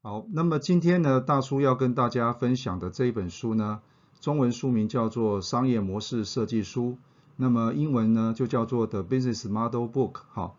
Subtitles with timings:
[0.00, 3.80] 好，那么今天呢，大叔要跟大家分享的这一本书呢，
[4.20, 6.90] 中文书名叫做《商业模式设计书》，
[7.34, 10.12] 那么英文呢就叫做《The Business Model Book》。
[10.28, 10.56] 好，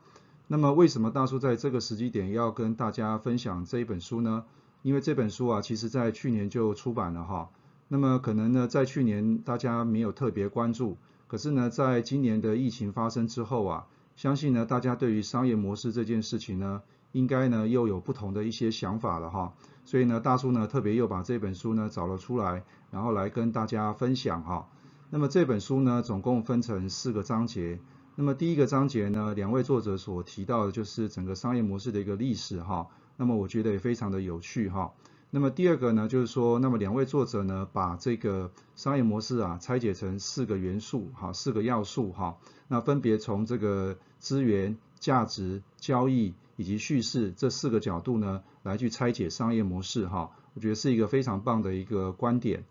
[0.48, 4.44] 那么为什么大叔在这个时机点要跟大家分享这一本书呢？
[4.82, 7.50] 因为这本书啊，其实在去年就出版了哈。
[7.88, 10.98] 那么可能呢，在去年大家没有特别关注，
[11.28, 24.68] 可是呢，在今年的疫情发生之后啊，相信呢，大家对于商业模式这件事情呢，应该呢又有不同的一些想法了哈，所以呢大叔呢特别又把这本书呢找了出来，然后来跟大家分享哈。
[25.10, 27.80] 那么这本书呢总共分成四个章节，
[28.16, 34.94] 那么第一个章节呢两位作者所提到的就是整个商业模式的一个历史哈，那么我觉得也非常的有趣哈。
[35.32, 46.36] 那么第二个呢就是说，那么两位作者呢把这个商业模式啊拆解成四个元素哈，四个要素哈，那分别从这个资源、价值、交易。
[46.60, 52.66] 以及叙事这四个角度呢，来去拆解商业模式哈，我觉得是一个非常棒的一个观点。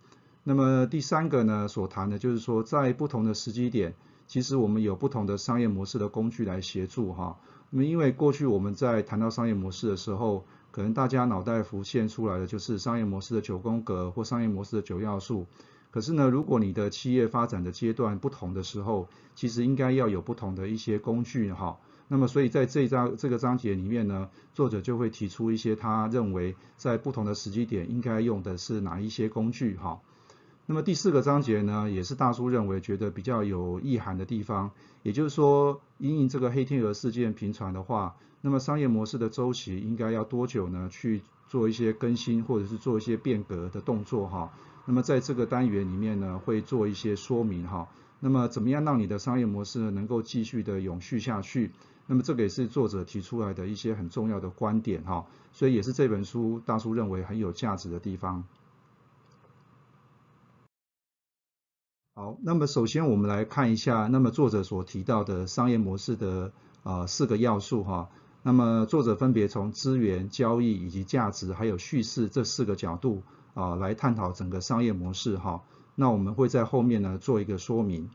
[0.45, 3.95] 那么第三个呢，所谈的就是说，在不同的时机点，
[4.27, 7.39] 其实我们有不同的商业模式的工具来协助哈。
[7.71, 15.47] 那么因为过去我们在谈到商业模式的时候，可能大家脑袋浮现出来的就是商业模式的九宫格或商业模式的九要素。
[15.91, 21.79] 可是呢，如果你的企业发展的阶段不同的时候，其实应该要有不同的一些工具哈。
[22.11, 30.01] 那么，所以在这一章这个章节里面呢，作者就会提出一些他认为在不同的时机点应该用的是哪一些工具哈。
[30.65, 34.71] 那么第四个章节呢，也是大叔认为觉得比较有意涵的地方，
[35.03, 40.89] 也就是说，因应这个黑天鹅事件频传的话，那么商业模式的周期应该要多久呢？
[40.91, 44.53] 去做一些更新或者是做一些变革的动作哈。
[44.85, 47.89] 那么在这个单元里面呢，会做一些说明哈。
[48.21, 51.71] 那么怎么样让你的商业模式呢能够继续的永续下去？
[52.11, 58.45] 那么这个也是作者提出来的一些很重要的观点哈，所以也是这本书大叔认为很有价值的地方。
[62.15, 66.51] 好，那么首先我们来看一下，那么作者所提到的商业模式的
[66.83, 68.09] 呃四个要素哈，
[68.43, 75.63] 那么作者分别从资源、交易以及价值还有叙事这四个角度啊来探讨整个商业模式哈，
[75.95, 78.09] 那我们会在后面呢做一个说明。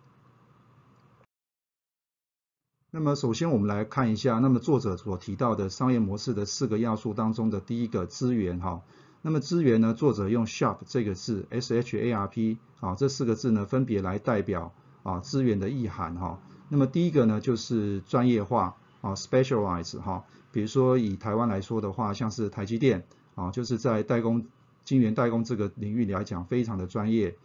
[2.95, 8.83] 那么首先我们来看一下，那么作者所提到的商业模式的四个要素当中的第一个资源哈，
[9.23, 14.71] 那么资源呢，作者用 sharp 这个字，S H A R P 啊这四个字呢分别来代表
[15.01, 16.39] 啊资源的意涵哈。
[16.69, 24.45] 那么第一个呢就是专业化啊 specialize 哈，比如说以台湾来说的话，像是台积电啊就是在代工
[24.83, 27.35] 晶圆代工这个领域来讲非常的专业。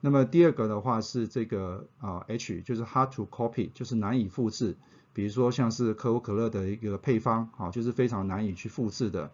[0.00, 4.76] 那么第二个的话是这个啊 H 就是 hard to copy 就是难以复制。
[5.14, 9.30] 比如说像是可口可乐的一个配方，好，就是非常难以去复制的。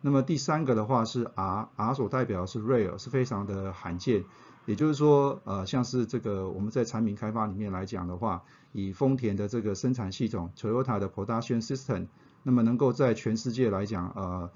[0.00, 4.24] 那么第三个的话是 R，R 所代表的是 rare，是非常的罕见。
[4.66, 8.42] 也就是说，呃，像是这个我们在产品开发里面来讲的话，
[8.72, 12.06] 以丰田的这个生产系统，Toyota 的 Production System，
[12.42, 14.50] 那么能够在全世界来讲，呃，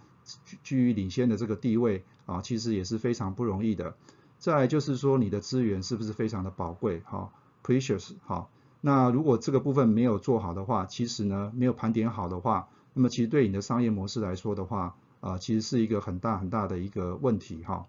[0.63, 3.97] 居于领先的这个地位，啊，其实也是非常不容易的。
[4.39, 7.31] 再来就是说，你的资源是不是非常的宝贵，哈
[7.65, 8.49] ，precious，哈。
[8.87, 17.87] 那如果这个部分没有做好的话，其实呢没有盘点好的话，那么其实对你的商业模式来说的话，啊其实是一个很大很大的一个问题哈。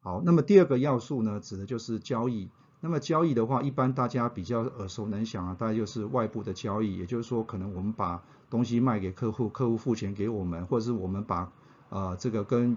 [0.00, 2.50] 好，那么第二个要素呢，指的就是交易。
[2.80, 11.52] 那么交易的话，一般大家比较耳熟能详啊，大概就是外部的交易，也就是说可能我们把东西卖给客户，客户付钱给我们，或者是我们把
[11.90, 12.76] 呃这个跟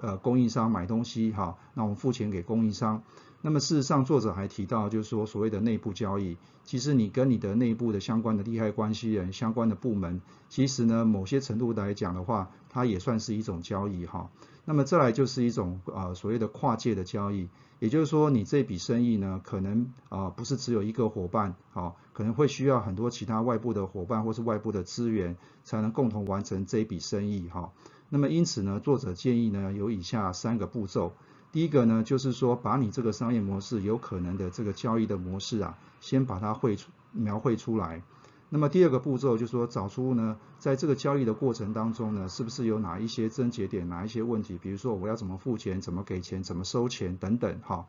[0.00, 3.02] 呃供应商买东西哈，那我们付钱给供应商。
[3.40, 14.30] 那么事实上，作者还提到，就是说所谓的内部交易，其实你跟你的内部的相关的利害关系人、相关的部门，其实呢，某些程度来讲的话，它也算是一种交易哈。
[14.64, 17.50] 那么再来就是一种啊所谓的跨界的交易，
[17.80, 27.72] 也就是说你这笔生意呢，可能啊不是只有一个伙伴，好，可能会需要很多其他外部的伙伴或是外部的资源，才能共同完成这笔生意哈。
[28.14, 31.14] 那么因此呢，作者建议呢有以下三个步骤。
[31.50, 38.04] 第一个呢，就是说把你这个商业模式有可能的这个交易的模式啊，先把它绘出描绘出来。
[38.50, 47.86] 那么第二个步骤就是说找出呢，在这个交易的过程当中呢，是不是有哪一些症结点，哪一些问题，比如说我要怎么付钱，怎么给钱，怎么收钱等等，哈。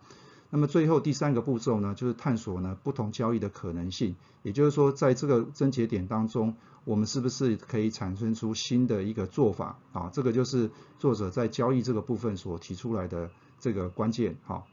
[0.56, 6.56] 那么最后第三个步骤呢，就是探索呢不同交易的可能性，也就是说在这个症结点当中，
[6.86, 10.10] 我们是不是可以产生出新的一个做法啊？
[10.14, 14.64] 这个就是作者在交易这个部分所提出来的这个关键，哈。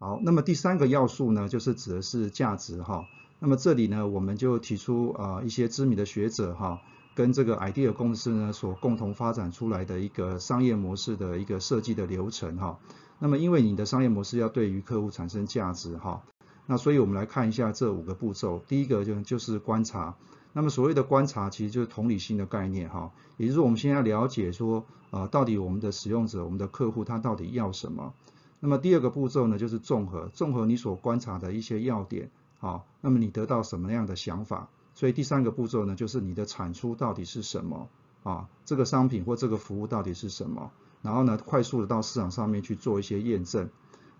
[0.00, 3.06] 好，那么第三个要素呢，就是指的是价值哈。
[3.44, 6.80] 那么这里呢，我们就提出啊一些知名的学者哈，
[7.16, 12.78] 跟这个 idea 公司呢所共同发展出来的一个商业模式的一个设计的流程哈。
[13.18, 16.22] 那么因为你的商业模式要对于客户产生价值哈，
[16.66, 18.62] 那所以我们来看一下这五个步骤。
[18.68, 20.14] 第一个就就是观察。
[20.52, 28.14] 那么所谓的观察，其实就是同理心的概念哈，也就是我们现在了解说啊，到底我们的使用者、我们的客户他到底要什么。
[28.60, 32.30] 那么第二个步骤呢，就是综合，综合你所观察的一些要点，
[32.62, 34.68] 好，那么你得到什么样的想法？
[34.94, 37.88] 所以第三个步骤呢，就是你的产出到底是什么？
[38.22, 40.70] 啊，这个商品或这个服务到底是什么？
[41.02, 43.68] 然后呢，快速的到市场上面去做一些验证。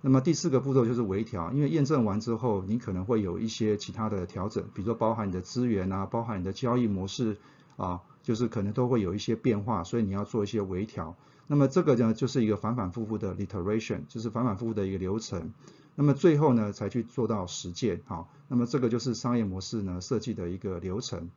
[0.00, 7.36] 那么第四个步骤就是微调，因为验证完之后，你可能会有一些其他的调整，比如说包含你的资源啊，包含你的交易模式
[7.76, 11.14] 啊，就是可能都会有一些变化，所以你要做一些微调。
[11.46, 15.52] 那么这个呢，就是一个反反复复的 iteration，就是反反复复的一个流程。
[15.94, 21.30] 那么最后呢，才去做到实践，好，那么这个就是商业模式呢设计的一个流程。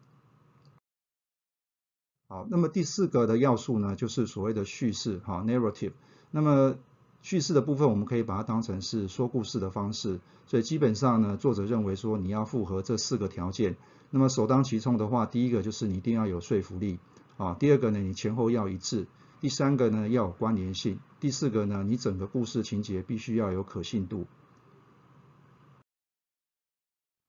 [2.28, 5.92] 好，那么第四个的要素呢，就是所谓的叙事，哈，narrative。
[6.32, 6.76] 那么
[7.22, 10.20] 叙事的部分，我们可以把它当成是说故事的方式。
[10.48, 13.76] 所以基本上呢，作者认为说你要符合这四个条件。
[14.10, 17.00] 那么首当其冲的话，第一个就是你一定要有说服力，
[17.38, 19.08] 啊，第二个呢，你前后要一致。
[19.42, 24.26] 第三个呢要有关联性，第四个呢你整个故事情节必须要有可信度。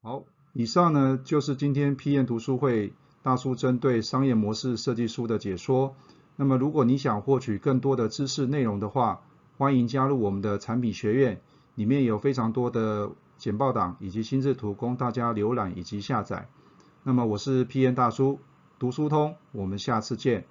[0.06, 0.22] 好，
[0.52, 2.92] 以上呢就是今天 P N 读书会
[3.24, 5.96] 大叔针对商业模式设计书的解说。
[6.36, 9.22] 那么如果你想获取更多的知识内容的话，
[9.58, 11.40] 欢迎加入我们的产品学院，
[11.74, 16.48] 里面有非常多的简报档以及心智图供大家浏览以及下载。
[17.02, 18.38] 那么我是 P N 大叔，
[18.78, 20.44] 读书通，我们下次见。